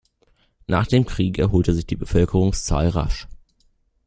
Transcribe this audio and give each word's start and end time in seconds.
Nach 0.65 0.87
dem 0.87 1.05
Krieg 1.05 1.37
erholte 1.37 1.75
sich 1.75 1.85
die 1.85 1.95
Bevölkerungszahl 1.95 2.87
rasch. 2.89 3.27